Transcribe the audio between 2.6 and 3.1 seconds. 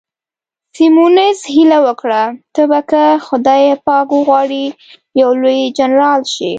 به که